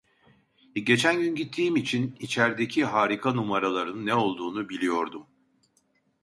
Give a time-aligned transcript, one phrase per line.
[0.75, 5.27] Geçen gün gittiğim için içerdeki harika numaraların ne olduğunu biliyordum: